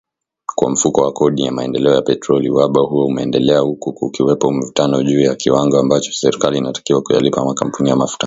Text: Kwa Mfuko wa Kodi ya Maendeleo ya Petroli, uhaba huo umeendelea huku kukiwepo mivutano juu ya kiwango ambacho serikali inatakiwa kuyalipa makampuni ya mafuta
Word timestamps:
Kwa 0.55 0.69
Mfuko 0.71 1.01
wa 1.01 1.11
Kodi 1.11 1.41
ya 1.43 1.51
Maendeleo 1.51 1.93
ya 1.95 2.01
Petroli, 2.01 2.49
uhaba 2.49 2.81
huo 2.81 3.05
umeendelea 3.05 3.59
huku 3.59 3.93
kukiwepo 3.93 4.51
mivutano 4.51 5.03
juu 5.03 5.19
ya 5.21 5.35
kiwango 5.35 5.79
ambacho 5.79 6.11
serikali 6.11 6.57
inatakiwa 6.57 7.01
kuyalipa 7.01 7.45
makampuni 7.45 7.89
ya 7.89 7.95
mafuta 7.95 8.19